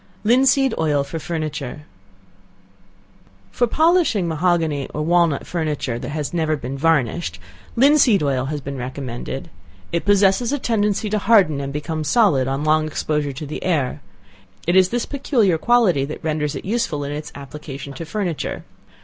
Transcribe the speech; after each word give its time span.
Linseed 0.23 0.73
Oil 0.79 1.03
for 1.03 1.19
Furniture. 1.19 1.83
For 3.51 3.67
polishing 3.67 4.27
mahogany 4.27 4.89
or 4.95 5.03
walnut 5.03 5.45
furniture, 5.45 5.99
(that 5.99 6.09
has 6.09 6.33
never 6.33 6.55
been 6.57 6.75
varnished) 6.75 7.37
linseed 7.75 8.23
oil 8.23 8.45
has 8.45 8.61
been 8.61 8.79
recommended. 8.79 9.51
It 9.91 10.03
possesses 10.03 10.51
a 10.51 10.57
tendency 10.57 11.07
to 11.11 11.19
harden 11.19 11.61
and 11.61 11.71
become 11.71 12.03
solid, 12.03 12.47
on 12.47 12.63
long 12.63 12.87
exposure 12.87 13.33
to 13.33 13.45
the 13.45 13.63
air. 13.63 14.01
It 14.65 14.75
is 14.75 14.89
this 14.89 15.05
peculiar 15.05 15.59
quality 15.59 16.03
that 16.05 16.23
renders 16.23 16.55
it 16.55 16.65
useful 16.65 17.03
in 17.03 17.11
its 17.11 17.31
application 17.35 17.93
to 17.93 18.03
furniture. 18.03 18.63